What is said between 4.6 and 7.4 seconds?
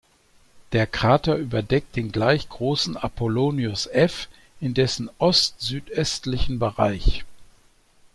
dessen ost-südöstlichen Bereich.